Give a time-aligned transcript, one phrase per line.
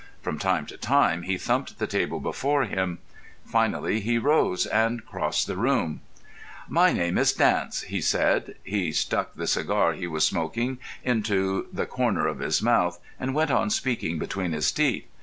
[0.19, 2.97] From time to time he thumped the table before him.
[3.45, 6.01] Finally he rose and crossed the room.
[6.67, 8.55] "My name is Dance," he said.
[8.63, 13.51] He stuck the cigar he was smoking into the corner of his mouth and went
[13.51, 15.05] on speaking between his teeth.